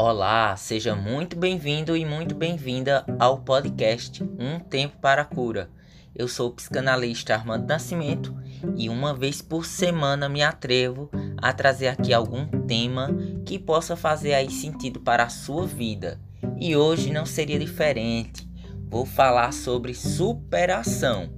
Olá, 0.00 0.56
seja 0.56 0.94
muito 0.94 1.36
bem-vindo 1.36 1.96
e 1.96 2.06
muito 2.06 2.32
bem-vinda 2.32 3.04
ao 3.18 3.38
podcast 3.38 4.22
Um 4.22 4.60
Tempo 4.60 4.96
para 5.00 5.22
a 5.22 5.24
Cura. 5.24 5.68
Eu 6.14 6.28
sou 6.28 6.50
o 6.50 6.52
psicanalista 6.52 7.34
Armando 7.34 7.66
Nascimento 7.66 8.32
e 8.76 8.88
uma 8.88 9.12
vez 9.12 9.42
por 9.42 9.66
semana 9.66 10.28
me 10.28 10.40
atrevo 10.40 11.10
a 11.42 11.52
trazer 11.52 11.88
aqui 11.88 12.14
algum 12.14 12.46
tema 12.64 13.10
que 13.44 13.58
possa 13.58 13.96
fazer 13.96 14.34
aí 14.34 14.48
sentido 14.48 15.00
para 15.00 15.24
a 15.24 15.28
sua 15.28 15.66
vida. 15.66 16.20
E 16.60 16.76
hoje 16.76 17.12
não 17.12 17.26
seria 17.26 17.58
diferente. 17.58 18.48
Vou 18.88 19.04
falar 19.04 19.52
sobre 19.52 19.94
superação. 19.94 21.28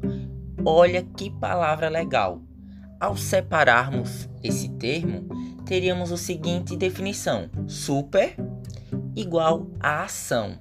Olha 0.63 1.03
que 1.03 1.31
palavra 1.31 1.89
legal. 1.89 2.43
Ao 3.01 3.17
separarmos 3.17 4.29
esse 4.43 4.69
termo, 4.69 5.27
teríamos 5.65 6.13
a 6.13 6.19
seguinte 6.19 6.77
definição: 6.77 7.49
super 7.67 8.37
igual 9.21 9.71
a 9.79 10.05
ação. 10.05 10.59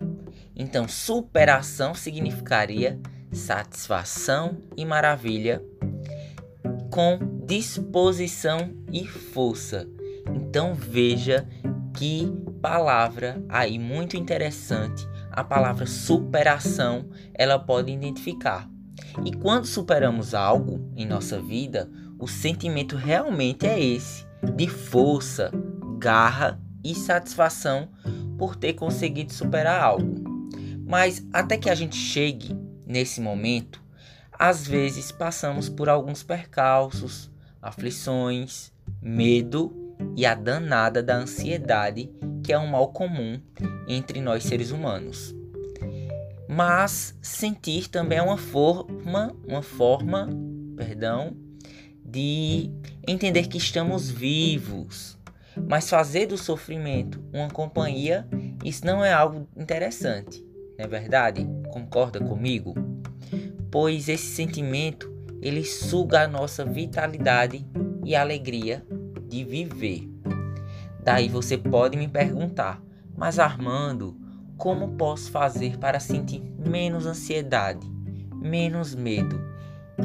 Então, 0.55 0.88
superação 0.88 1.94
significaria 1.94 2.99
satisfação 3.32 4.58
e 4.76 4.85
maravilha 4.85 5.63
com 6.91 7.20
disposição 7.45 8.72
e 8.91 9.05
força. 9.08 9.88
Então, 10.35 10.73
veja 10.73 11.48
que 11.95 12.32
palavra 12.62 13.41
aí 13.48 13.80
muito 13.80 14.18
interessante. 14.18 15.07
A 15.32 15.44
palavra 15.44 15.85
superação, 15.85 17.10
ela 17.34 17.57
pode 17.57 17.91
identificar. 17.91 18.70
E 19.26 19.32
quando 19.32 19.66
superamos 19.66 20.34
algo 20.34 20.91
em 20.96 21.05
nossa 21.05 21.41
vida, 21.41 21.90
o 22.20 22.27
sentimento 22.27 22.98
realmente 22.98 23.66
é 23.66 23.80
esse, 23.80 24.26
de 24.55 24.68
força, 24.68 25.51
garra 25.98 26.60
e 26.84 26.94
satisfação 26.96 27.90
por 28.40 28.55
ter 28.55 28.73
conseguido 28.73 29.34
superar 29.34 29.84
algo. 29.84 30.23
Mas 30.87 31.23
até 31.32 31.57
que 31.57 31.70
a 31.70 31.76
gente 31.76 31.95
chegue 31.95 32.57
nesse 32.87 33.21
momento, 33.21 33.84
às 34.32 34.65
vezes 34.65 35.12
passamos 35.12 35.68
por 35.70 35.90
alguns 35.90 36.23
percalços, 36.23 37.29
aflições, 37.62 38.71
medo 39.01 39.95
e 40.15 40.26
a 40.26 40.34
danada 40.34 41.04
da 41.04 41.17
ansiedade, 41.17 42.10
que 42.43 42.54
é 42.54 42.57
um 42.57 42.67
mal 42.67 42.87
comum 42.93 43.40
entre 43.87 44.21
nós 44.21 44.45
seres 44.45 44.71
humanos. 44.71 45.35
Mas 46.48 47.15
sentir 47.21 47.90
também 47.90 48.17
é 48.17 48.21
uma 48.21 48.37
forma, 48.37 49.35
uma 49.45 49.62
forma, 49.62 50.29
perdão, 50.76 51.35
de 52.04 52.71
entender 53.07 53.48
que 53.48 53.57
estamos 53.57 54.10
vivos, 54.10 55.18
mas 55.55 55.89
fazer 55.89 56.27
do 56.27 56.37
sofrimento 56.37 57.23
uma 57.33 57.49
companhia, 57.49 58.27
isso 58.63 58.85
não 58.85 59.03
é 59.03 59.11
algo 59.11 59.47
interessante, 59.55 60.45
não 60.77 60.85
é 60.85 60.87
verdade? 60.87 61.47
Concorda 61.71 62.19
comigo? 62.19 62.73
Pois 63.71 64.09
esse 64.09 64.27
sentimento 64.27 65.13
ele 65.41 65.63
suga 65.63 66.23
a 66.23 66.27
nossa 66.27 66.66
vitalidade 66.66 67.66
e 68.03 68.16
alegria 68.16 68.85
de 69.27 69.44
viver. 69.44 70.09
Daí 71.03 71.29
você 71.29 71.57
pode 71.57 71.97
me 71.97 72.07
perguntar, 72.07 72.81
mas 73.16 73.39
Armando, 73.39 74.19
como 74.57 74.97
posso 74.97 75.31
fazer 75.31 75.77
para 75.77 76.00
sentir 76.00 76.44
menos 76.57 77.05
ansiedade, 77.05 77.89
menos 78.33 78.94
medo 78.94 79.39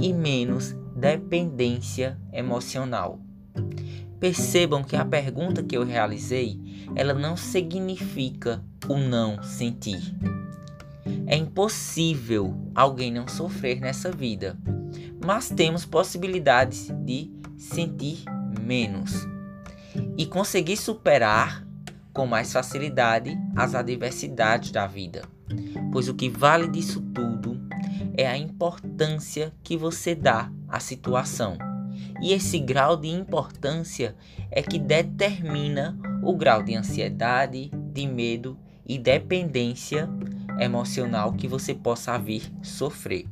e 0.00 0.12
menos 0.12 0.76
dependência 0.94 2.18
emocional? 2.32 3.20
Percebam 4.20 4.82
que 4.82 4.96
a 4.96 5.04
pergunta 5.04 5.62
que 5.62 5.76
eu 5.76 5.84
realizei, 5.84 6.58
ela 6.94 7.12
não 7.14 7.36
significa 7.36 8.62
o 8.88 8.96
não 8.96 9.42
sentir. 9.42 10.14
É 11.26 11.36
impossível 11.36 12.54
alguém 12.74 13.12
não 13.12 13.28
sofrer 13.28 13.80
nessa 13.80 14.10
vida, 14.10 14.58
mas 15.24 15.48
temos 15.48 15.84
possibilidades 15.84 16.90
de 17.04 17.30
sentir 17.56 18.24
menos 18.60 19.26
e 20.16 20.26
conseguir 20.26 20.76
superar 20.76 21.66
com 22.12 22.26
mais 22.26 22.52
facilidade 22.52 23.36
as 23.56 23.74
adversidades 23.74 24.70
da 24.70 24.86
vida. 24.86 25.22
Pois 25.92 26.08
o 26.08 26.14
que 26.14 26.28
vale 26.28 26.68
disso 26.68 27.00
tudo 27.12 27.60
é 28.16 28.26
a 28.26 28.36
importância 28.36 29.52
que 29.62 29.76
você 29.76 30.14
dá 30.14 30.50
à 30.68 30.78
situação 30.78 31.58
e 32.20 32.32
esse 32.32 32.58
grau 32.58 32.96
de 32.96 33.08
importância 33.08 34.14
é 34.50 34.62
que 34.62 34.78
determina 34.78 35.98
o 36.22 36.34
grau 36.36 36.62
de 36.62 36.74
ansiedade, 36.74 37.70
de 37.92 38.06
medo 38.06 38.58
e 38.86 38.98
dependência 38.98 40.08
emocional 40.58 41.32
que 41.32 41.48
você 41.48 41.74
possa 41.74 42.18
vir 42.18 42.50
sofrer. 42.62 43.26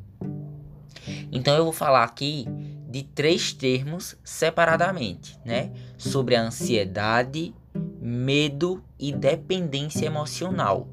Então 1.30 1.56
eu 1.56 1.64
vou 1.64 1.72
falar 1.72 2.04
aqui 2.04 2.46
de 2.88 3.02
três 3.02 3.52
termos 3.52 4.16
separadamente, 4.22 5.38
né? 5.44 5.72
Sobre 5.96 6.36
a 6.36 6.42
ansiedade, 6.42 7.54
medo 8.00 8.82
e 8.98 9.12
dependência 9.12 10.06
emocional. 10.06 10.88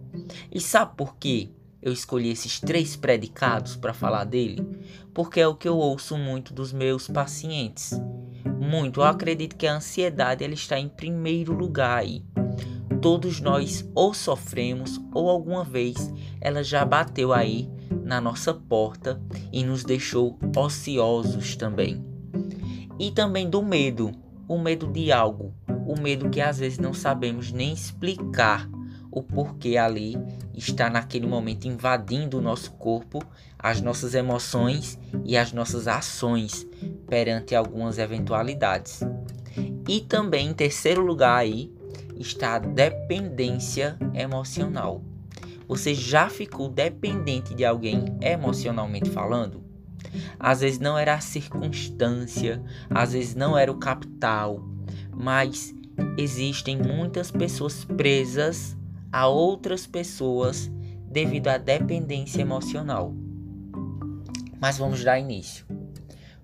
E 0.52 0.62
sabe 0.62 0.96
por 0.96 1.16
quê? 1.18 1.50
Eu 1.82 1.94
escolhi 1.94 2.30
esses 2.30 2.60
três 2.60 2.96
predicados 2.96 3.76
para 3.76 3.94
falar 3.94 4.26
dele, 4.26 4.66
porque 5.14 5.40
é 5.40 5.48
o 5.48 5.56
que 5.56 5.68
eu 5.68 5.78
ouço 5.78 6.18
muito 6.18 6.54
dos 6.54 6.74
meus 6.74 7.08
pacientes. 7.08 8.00
Muito, 8.60 9.00
eu 9.00 9.06
acredito 9.06 9.56
que 9.56 9.66
a 9.66 9.76
ansiedade 9.76 10.44
ela 10.44 10.54
está 10.54 10.78
em 10.78 10.90
primeiro 10.90 11.54
lugar 11.54 12.00
aí. 12.00 12.24
Todos 13.02 13.40
nós 13.40 13.90
ou 13.96 14.14
sofremos 14.14 15.00
ou 15.14 15.30
alguma 15.30 15.64
vez 15.64 16.14
ela 16.42 16.64
já 16.64 16.84
bateu 16.84 17.32
aí 17.32 17.70
na 18.04 18.20
nossa 18.20 18.54
porta 18.54 19.22
e 19.52 19.64
nos 19.64 19.86
deixou 19.86 20.38
ociosos 20.58 21.56
também. 21.56 22.04
E 23.00 23.12
também 23.12 23.50
do 23.50 23.64
medo, 23.64 24.12
o 24.48 24.58
medo 24.58 24.88
de 24.88 25.12
algo, 25.12 25.54
o 25.88 25.98
medo 25.98 26.30
que 26.30 26.42
às 26.42 26.60
vezes 26.60 26.78
não 26.78 26.94
sabemos 26.94 27.54
nem 27.54 27.72
explicar 27.72 28.70
o 29.12 29.24
porquê 29.24 29.78
ali 29.78 30.18
está 30.60 30.90
naquele 30.90 31.26
momento 31.26 31.68
invadindo 31.68 32.38
o 32.38 32.42
nosso 32.42 32.72
corpo, 32.74 33.24
as 33.58 33.82
nossas 33.82 34.14
emoções 34.14 35.00
e 35.24 35.38
as 35.38 35.54
nossas 35.54 35.88
ações 35.88 36.68
perante 37.08 37.56
algumas 37.56 37.98
eventualidades. 37.98 39.02
E 39.88 40.02
também 40.02 40.50
em 40.50 40.54
terceiro 40.54 41.02
lugar 41.02 41.38
aí 41.38 41.74
está 42.18 42.56
a 42.56 42.60
dependência 42.60 43.98
emocional. 44.14 45.02
Você 45.68 45.94
já 45.94 46.30
ficou 46.30 46.68
dependente 46.68 47.54
de 47.54 47.64
alguém 47.64 48.06
emocionalmente 48.22 49.10
falando? 49.10 49.64
Às 50.40 50.62
vezes 50.62 50.80
não 50.80 50.98
era 50.98 51.14
a 51.14 51.22
circunstância, 51.22 52.62
às 52.90 53.14
vezes 53.14 53.36
não 53.36 53.58
era 53.58 53.72
o 53.72 53.78
capital, 53.78 54.64
mas 55.14 55.74
existem 56.18 56.78
muitas 56.78 57.30
pessoas 57.32 57.86
presas 57.86 58.76
a 59.12 59.28
outras 59.28 59.88
pessoas 59.88 60.72
devido 61.10 61.48
à 61.48 61.58
dependência 61.58 62.42
emocional. 62.42 63.14
Mas 64.60 64.78
vamos 64.78 65.04
dar 65.04 65.20
início. 65.20 65.66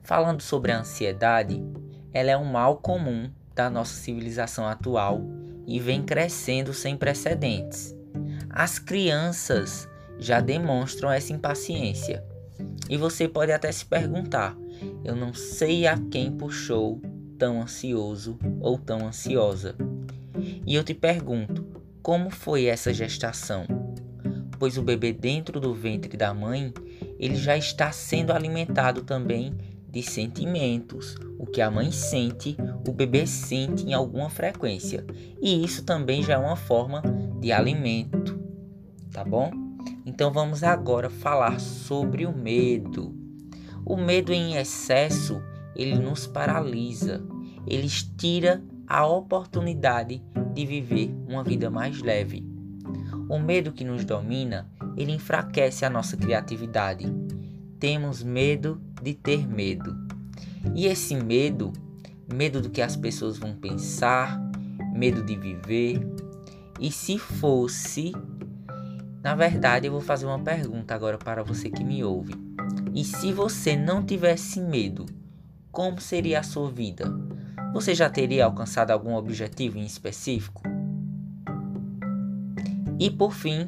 Falando 0.02 0.42
sobre 0.42 0.72
a 0.72 0.80
ansiedade, 0.80 1.62
ela 2.14 2.32
é 2.32 2.38
um 2.38 2.46
mal 2.46 2.78
comum 2.78 3.30
da 3.54 3.70
nossa 3.70 3.94
civilização 3.94 4.68
atual 4.68 5.22
e 5.68 5.80
vem 5.80 6.04
crescendo 6.04 6.74
sem 6.74 6.96
precedentes. 6.96 7.96
As 8.50 8.80
crianças 8.80 9.90
já 10.18 10.40
demonstram 10.40 11.12
essa 11.12 11.34
impaciência. 11.34 12.24
E 12.90 12.98
você 12.98 13.28
pode 13.28 13.52
até 13.52 13.72
se 13.72 13.86
perguntar: 13.86 14.56
eu 15.04 15.16
não 15.16 15.34
sei 15.34 15.88
a 15.88 15.98
quem 15.98 16.32
puxou 16.32 17.02
tão 17.38 17.62
ansioso 17.62 18.38
ou 18.62 18.78
tão 18.78 19.08
ansiosa. 19.08 19.76
E 20.66 20.76
eu 20.76 20.84
te 20.84 20.94
pergunto: 20.94 21.65
como 22.06 22.30
foi 22.30 22.66
essa 22.66 22.94
gestação? 22.94 23.66
Pois 24.60 24.78
o 24.78 24.84
bebê 24.84 25.12
dentro 25.12 25.60
do 25.60 25.74
ventre 25.74 26.16
da 26.16 26.36
mãe, 26.36 26.72
ele 27.18 27.34
já 27.34 27.58
está 27.58 27.92
sendo 27.92 28.32
alimentado 28.32 29.02
também 29.02 29.58
de 29.90 30.04
sentimentos. 30.04 31.16
O 31.40 31.48
que 31.48 31.60
a 31.62 31.72
mãe 31.72 31.92
sente, 31.92 32.56
o 32.88 32.92
bebê 32.92 33.26
sente 33.26 33.88
em 33.88 33.94
alguma 33.96 34.30
frequência. 34.30 35.04
E 35.42 35.66
isso 35.66 35.84
também 35.84 36.22
já 36.22 36.36
é 36.36 36.38
uma 36.38 36.56
forma 36.56 37.02
de 37.40 37.52
alimento, 37.52 38.40
tá 39.12 39.24
bom? 39.24 39.50
Então 40.06 40.32
vamos 40.32 40.62
agora 40.62 41.10
falar 41.10 41.60
sobre 41.60 42.28
o 42.28 42.32
medo. 42.32 43.16
O 43.84 43.98
medo 43.98 44.32
em 44.32 44.58
excesso, 44.58 45.42
ele 45.76 45.98
nos 45.98 46.28
paralisa. 46.28 47.26
Ele 47.66 47.88
tira 48.16 48.64
a 48.88 49.08
oportunidade 49.08 50.22
de 50.56 50.66
viver 50.66 51.14
uma 51.28 51.44
vida 51.44 51.70
mais 51.70 52.02
leve. 52.02 52.44
O 53.30 53.38
medo 53.38 53.74
que 53.74 53.84
nos 53.84 54.06
domina, 54.06 54.68
ele 54.96 55.12
enfraquece 55.12 55.84
a 55.84 55.90
nossa 55.90 56.16
criatividade. 56.16 57.06
Temos 57.80 58.24
medo 58.24 58.82
de 59.02 59.14
ter 59.14 59.48
medo. 59.48 59.96
E 60.74 60.88
esse 60.88 61.16
medo, 61.16 61.74
medo 62.32 62.62
do 62.62 62.70
que 62.70 62.82
as 62.82 62.96
pessoas 62.96 63.38
vão 63.38 63.54
pensar, 63.54 64.40
medo 64.94 65.24
de 65.24 65.36
viver, 65.36 66.00
E 66.80 66.92
se 66.92 67.18
fosse. 67.18 68.12
Na 69.24 69.34
verdade, 69.34 69.88
eu 69.88 69.94
vou 69.94 70.02
fazer 70.02 70.26
uma 70.26 70.40
pergunta 70.40 70.94
agora 70.94 71.18
para 71.18 71.42
você 71.42 71.70
que 71.70 71.84
me 71.84 72.04
ouve. 72.04 72.36
E 72.94 73.04
se 73.04 73.32
você 73.32 73.76
não 73.76 74.04
tivesse 74.04 74.60
medo, 74.60 75.06
como 75.72 76.02
seria 76.02 76.42
a 76.42 76.44
sua 76.44 76.70
vida? 76.70 77.06
Você 77.76 77.94
já 77.94 78.10
teria 78.10 78.46
alcançado 78.46 78.92
algum 78.92 79.16
objetivo 79.16 79.78
em 79.78 79.84
específico? 79.84 80.64
E 82.98 83.12
por 83.12 83.34
fim, 83.34 83.68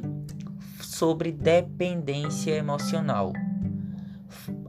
sobre 0.80 1.30
dependência 1.30 2.52
emocional. 2.52 3.34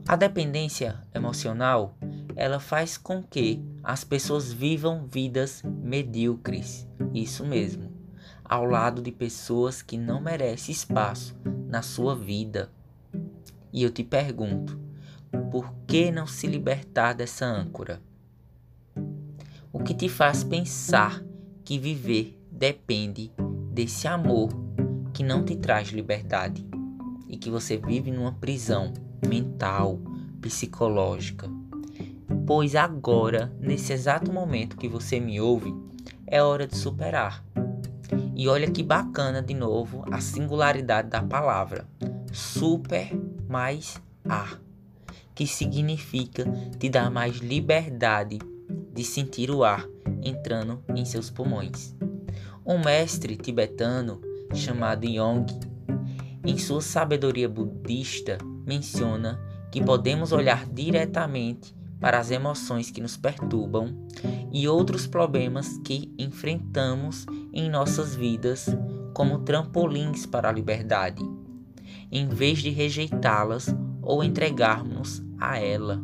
A 0.06 0.14
dependência 0.14 1.00
emocional, 1.14 1.96
ela 2.36 2.60
faz 2.60 2.98
com 2.98 3.22
que 3.22 3.64
as 3.82 4.04
pessoas 4.04 4.52
vivam 4.52 5.06
vidas 5.06 5.62
medíocres. 5.64 6.86
Isso 7.14 7.42
mesmo. 7.42 7.90
Ao 8.44 8.66
lado 8.66 9.00
de 9.00 9.10
pessoas 9.10 9.80
que 9.80 9.96
não 9.96 10.20
merecem 10.20 10.70
espaço 10.70 11.34
na 11.66 11.80
sua 11.80 12.14
vida. 12.14 12.70
E 13.72 13.82
eu 13.82 13.90
te 13.90 14.04
pergunto, 14.04 14.78
por 15.50 15.72
que 15.86 16.10
não 16.10 16.26
se 16.26 16.46
libertar 16.46 17.14
dessa 17.14 17.46
âncora? 17.46 18.02
O 19.80 19.82
que 19.82 19.94
te 19.94 20.10
faz 20.10 20.44
pensar 20.44 21.24
que 21.64 21.78
viver 21.78 22.38
depende 22.52 23.32
desse 23.72 24.06
amor 24.06 24.50
que 25.14 25.24
não 25.24 25.42
te 25.42 25.56
traz 25.56 25.88
liberdade 25.88 26.66
e 27.26 27.38
que 27.38 27.48
você 27.48 27.78
vive 27.78 28.10
numa 28.10 28.32
prisão 28.34 28.92
mental, 29.26 29.98
psicológica. 30.38 31.48
Pois 32.46 32.76
agora, 32.76 33.50
nesse 33.58 33.94
exato 33.94 34.30
momento 34.30 34.76
que 34.76 34.86
você 34.86 35.18
me 35.18 35.40
ouve, 35.40 35.74
é 36.26 36.42
hora 36.42 36.66
de 36.66 36.76
superar. 36.76 37.42
E 38.36 38.48
olha 38.48 38.70
que 38.70 38.82
bacana 38.82 39.40
de 39.40 39.54
novo 39.54 40.04
a 40.10 40.20
singularidade 40.20 41.08
da 41.08 41.22
palavra. 41.22 41.88
Super 42.30 43.10
mais 43.48 43.98
ar, 44.28 44.60
que 45.34 45.46
significa 45.46 46.44
te 46.78 46.90
dar 46.90 47.10
mais 47.10 47.38
liberdade 47.38 48.38
de 48.92 49.04
sentir 49.04 49.50
o 49.50 49.64
ar 49.64 49.86
entrando 50.22 50.82
em 50.94 51.04
seus 51.04 51.30
pulmões. 51.30 51.94
Um 52.64 52.78
mestre 52.78 53.36
tibetano 53.36 54.20
chamado 54.54 55.06
Yong, 55.06 55.46
em 56.44 56.58
sua 56.58 56.80
sabedoria 56.80 57.48
budista, 57.48 58.38
menciona 58.66 59.40
que 59.70 59.82
podemos 59.82 60.32
olhar 60.32 60.66
diretamente 60.66 61.74
para 62.00 62.18
as 62.18 62.30
emoções 62.30 62.90
que 62.90 63.00
nos 63.00 63.16
perturbam 63.16 63.94
e 64.50 64.66
outros 64.66 65.06
problemas 65.06 65.78
que 65.84 66.12
enfrentamos 66.18 67.26
em 67.52 67.68
nossas 67.70 68.16
vidas 68.16 68.66
como 69.14 69.40
trampolins 69.40 70.24
para 70.24 70.48
a 70.48 70.52
liberdade, 70.52 71.22
em 72.10 72.26
vez 72.28 72.58
de 72.58 72.70
rejeitá-las 72.70 73.66
ou 74.02 74.24
entregarmos 74.24 75.22
a 75.38 75.58
ela, 75.58 76.02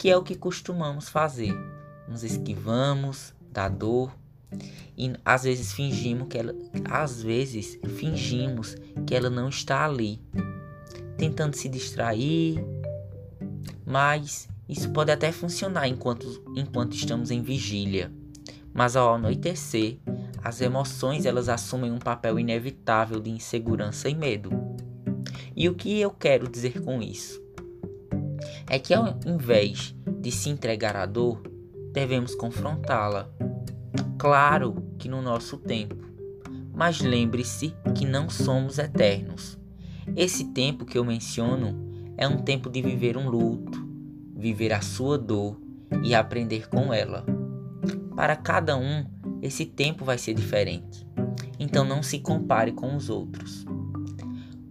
que 0.00 0.08
é 0.08 0.16
o 0.16 0.22
que 0.22 0.34
costumamos 0.34 1.10
fazer. 1.10 1.52
Nos 2.08 2.24
esquivamos 2.24 3.34
da 3.52 3.68
dor 3.68 4.10
e 4.96 5.12
às 5.22 5.44
vezes 5.44 5.74
fingimos 5.74 6.26
que 6.26 6.38
ela, 6.38 6.54
às 6.90 7.22
vezes 7.22 7.78
fingimos 7.98 8.76
que 9.06 9.14
ela 9.14 9.28
não 9.28 9.50
está 9.50 9.84
ali, 9.84 10.18
tentando 11.18 11.54
se 11.54 11.68
distrair, 11.68 12.64
mas 13.84 14.48
isso 14.66 14.88
pode 14.88 15.12
até 15.12 15.30
funcionar 15.30 15.86
enquanto, 15.86 16.42
enquanto 16.56 16.94
estamos 16.94 17.30
em 17.30 17.42
vigília. 17.42 18.10
Mas 18.72 18.96
ao 18.96 19.16
anoitecer, 19.16 19.98
as 20.42 20.62
emoções 20.62 21.26
elas 21.26 21.46
assumem 21.46 21.92
um 21.92 21.98
papel 21.98 22.38
inevitável 22.38 23.20
de 23.20 23.28
insegurança 23.28 24.08
e 24.08 24.14
medo. 24.14 24.50
E 25.54 25.68
o 25.68 25.74
que 25.74 26.00
eu 26.00 26.10
quero 26.10 26.48
dizer 26.48 26.80
com 26.80 27.02
isso? 27.02 27.49
É 28.70 28.78
que 28.78 28.94
ao 28.94 29.18
invés 29.26 29.94
de 30.20 30.32
se 30.32 30.48
entregar 30.48 30.96
à 30.96 31.04
dor, 31.04 31.42
devemos 31.92 32.34
confrontá-la 32.34 33.28
Claro 34.20 34.84
que 34.98 35.08
no 35.08 35.22
nosso 35.22 35.56
tempo, 35.56 35.96
mas 36.74 37.00
lembre-se 37.00 37.74
que 37.94 38.04
não 38.04 38.28
somos 38.28 38.78
eternos. 38.78 39.58
Esse 40.14 40.52
tempo 40.52 40.84
que 40.84 40.98
eu 40.98 41.04
menciono 41.06 41.74
é 42.18 42.28
um 42.28 42.36
tempo 42.36 42.68
de 42.68 42.82
viver 42.82 43.16
um 43.16 43.30
luto, 43.30 43.82
viver 44.36 44.74
a 44.74 44.82
sua 44.82 45.16
dor 45.16 45.58
e 46.04 46.14
aprender 46.14 46.68
com 46.68 46.92
ela. 46.92 47.24
Para 48.14 48.36
cada 48.36 48.76
um, 48.76 49.06
esse 49.40 49.64
tempo 49.64 50.04
vai 50.04 50.18
ser 50.18 50.34
diferente. 50.34 51.06
Então 51.58 51.82
não 51.82 52.02
se 52.02 52.18
compare 52.18 52.72
com 52.72 52.94
os 52.94 53.08
outros. 53.08 53.64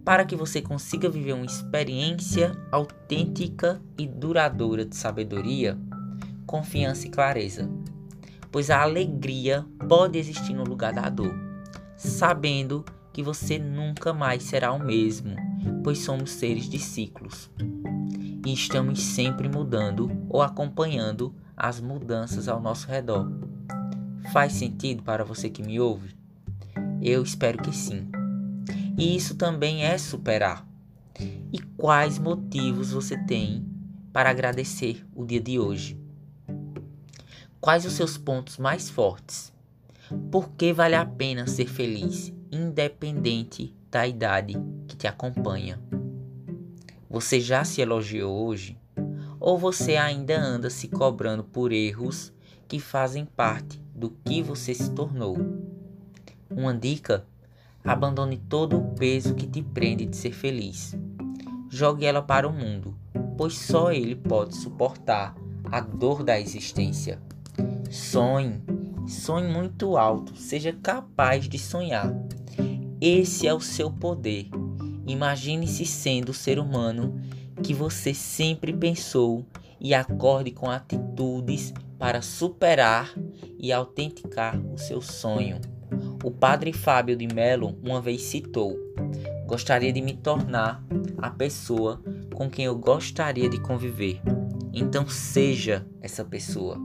Para 0.04 0.24
que 0.24 0.34
você 0.34 0.60
consiga 0.62 1.08
viver 1.08 1.34
uma 1.34 1.46
experiência 1.46 2.56
autêntica 2.72 3.80
e 3.98 4.06
duradoura 4.06 4.84
de 4.84 4.96
sabedoria, 4.96 5.78
confiança 6.46 7.06
e 7.06 7.10
clareza 7.10 7.70
pois 8.50 8.70
a 8.70 8.82
alegria 8.82 9.64
pode 9.88 10.18
existir 10.18 10.54
no 10.54 10.64
lugar 10.64 10.92
da 10.92 11.08
dor, 11.08 11.34
sabendo 11.96 12.84
que 13.12 13.22
você 13.22 13.58
nunca 13.58 14.12
mais 14.12 14.42
será 14.42 14.72
o 14.72 14.78
mesmo, 14.78 15.36
pois 15.82 15.98
somos 15.98 16.30
seres 16.30 16.68
de 16.68 16.78
ciclos 16.78 17.50
e 18.44 18.52
estamos 18.52 19.02
sempre 19.02 19.48
mudando 19.48 20.10
ou 20.28 20.42
acompanhando 20.42 21.34
as 21.56 21.80
mudanças 21.80 22.48
ao 22.48 22.60
nosso 22.60 22.88
redor. 22.88 23.30
Faz 24.32 24.52
sentido 24.52 25.02
para 25.02 25.24
você 25.24 25.50
que 25.50 25.62
me 25.62 25.78
ouve? 25.78 26.14
Eu 27.02 27.22
espero 27.22 27.58
que 27.58 27.74
sim. 27.74 28.08
E 29.00 29.16
isso 29.16 29.34
também 29.34 29.82
é 29.82 29.96
superar. 29.96 30.68
E 31.50 31.58
quais 31.58 32.18
motivos 32.18 32.92
você 32.92 33.16
tem 33.16 33.66
para 34.12 34.28
agradecer 34.28 35.06
o 35.14 35.24
dia 35.24 35.40
de 35.40 35.58
hoje? 35.58 35.98
Quais 37.58 37.86
os 37.86 37.94
seus 37.94 38.18
pontos 38.18 38.58
mais 38.58 38.90
fortes? 38.90 39.54
Por 40.30 40.50
que 40.50 40.74
vale 40.74 40.96
a 40.96 41.06
pena 41.06 41.46
ser 41.46 41.66
feliz, 41.66 42.30
independente 42.52 43.74
da 43.90 44.06
idade 44.06 44.54
que 44.86 44.94
te 44.94 45.06
acompanha? 45.06 45.80
Você 47.08 47.40
já 47.40 47.64
se 47.64 47.80
elogiou 47.80 48.48
hoje? 48.48 48.76
Ou 49.40 49.56
você 49.56 49.96
ainda 49.96 50.38
anda 50.38 50.68
se 50.68 50.88
cobrando 50.88 51.42
por 51.42 51.72
erros 51.72 52.34
que 52.68 52.78
fazem 52.78 53.24
parte 53.24 53.80
do 53.94 54.10
que 54.10 54.42
você 54.42 54.74
se 54.74 54.90
tornou? 54.90 55.38
Uma 56.50 56.74
dica: 56.74 57.26
abandone 57.84 58.36
todo 58.36 58.78
o 58.78 58.94
peso 58.94 59.34
que 59.34 59.46
te 59.46 59.62
prende 59.62 60.06
de 60.06 60.16
ser 60.16 60.32
feliz. 60.32 60.96
Jogue 61.68 62.04
ela 62.04 62.20
para 62.20 62.48
o 62.48 62.52
mundo, 62.52 62.94
pois 63.36 63.54
só 63.54 63.92
ele 63.92 64.14
pode 64.14 64.56
suportar 64.56 65.34
a 65.64 65.80
dor 65.80 66.22
da 66.22 66.38
existência. 66.38 67.20
Sonhe, 67.90 68.62
sonhe 69.06 69.52
muito 69.52 69.96
alto, 69.96 70.36
seja 70.36 70.72
capaz 70.72 71.48
de 71.48 71.58
sonhar. 71.58 72.12
Esse 73.00 73.46
é 73.46 73.54
o 73.54 73.60
seu 73.60 73.90
poder. 73.90 74.48
Imagine-se 75.06 75.86
sendo 75.86 76.30
o 76.30 76.34
ser 76.34 76.58
humano 76.58 77.20
que 77.62 77.72
você 77.72 78.12
sempre 78.12 78.72
pensou 78.72 79.44
e 79.80 79.94
acorde 79.94 80.50
com 80.50 80.70
atitudes 80.70 81.72
para 81.98 82.22
superar 82.22 83.12
e 83.58 83.72
autenticar 83.72 84.58
o 84.58 84.76
seu 84.78 85.00
sonho. 85.00 85.60
O 86.22 86.30
padre 86.30 86.72
Fábio 86.72 87.16
de 87.16 87.26
Mello 87.26 87.78
uma 87.82 88.00
vez 88.00 88.22
citou: 88.22 88.78
Gostaria 89.46 89.92
de 89.92 90.02
me 90.02 90.14
tornar 90.14 90.84
a 91.16 91.30
pessoa 91.30 92.02
com 92.34 92.50
quem 92.50 92.66
eu 92.66 92.76
gostaria 92.76 93.48
de 93.48 93.58
conviver. 93.58 94.20
Então 94.72 95.08
seja 95.08 95.86
essa 96.00 96.24
pessoa. 96.24 96.78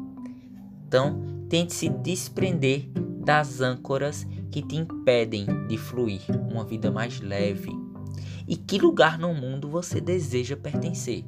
Então, 0.88 1.22
tente 1.50 1.74
se 1.74 1.90
desprender 1.90 2.90
das 2.94 3.60
âncoras 3.60 4.26
que 4.50 4.62
te 4.62 4.78
impedem 4.78 5.46
de 5.68 5.78
fluir 5.78 6.22
uma 6.50 6.64
vida 6.64 6.90
mais 6.90 7.20
leve. 7.20 7.72
E 8.48 8.56
que 8.56 8.78
lugar 8.78 9.20
no 9.20 9.34
mundo 9.34 9.68
você 9.68 10.00
deseja 10.00 10.56
pertencer? 10.56 11.26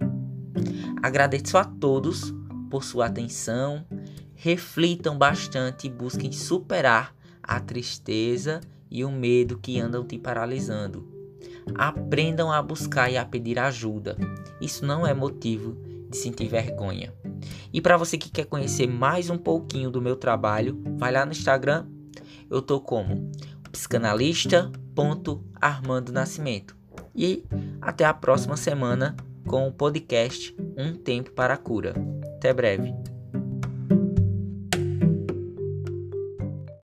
Agradeço 1.03 1.57
a 1.57 1.65
todos 1.65 2.33
por 2.69 2.83
sua 2.83 3.07
atenção. 3.07 3.85
Reflitam 4.33 5.17
bastante 5.17 5.87
e 5.87 5.89
busquem 5.89 6.31
superar 6.31 7.16
a 7.47 7.59
tristeza 7.59 8.59
e 8.91 9.05
o 9.05 9.11
medo 9.11 9.57
que 9.57 9.79
andam 9.79 10.03
te 10.03 10.17
paralisando. 10.17 11.07
Aprendam 11.75 12.51
a 12.51 12.59
buscar 12.61 13.09
e 13.11 13.17
a 13.17 13.25
pedir 13.25 13.57
ajuda. 13.59 14.17
Isso 14.59 14.85
não 14.85 15.07
é 15.07 15.13
motivo 15.13 15.77
de 16.09 16.17
sentir 16.17 16.47
vergonha. 16.47 17.13
E 17.71 17.79
para 17.81 17.97
você 17.97 18.17
que 18.17 18.29
quer 18.29 18.45
conhecer 18.45 18.87
mais 18.87 19.29
um 19.29 19.37
pouquinho 19.37 19.91
do 19.91 20.01
meu 20.01 20.15
trabalho, 20.15 20.81
vai 20.97 21.11
lá 21.11 21.25
no 21.25 21.31
Instagram. 21.31 21.85
Eu 22.49 22.61
tô 22.61 22.79
como 22.79 23.29
psicanalista.armando 23.71 26.11
Nascimento. 26.11 26.75
E 27.15 27.43
até 27.81 28.05
a 28.05 28.13
próxima 28.13 28.55
semana 28.55 29.15
com 29.45 29.67
o 29.67 29.71
podcast 29.71 30.55
Um 30.77 30.93
Tempo 30.93 31.31
para 31.31 31.55
a 31.55 31.57
Cura. 31.57 31.95
Até 32.37 32.53
breve. 32.53 33.16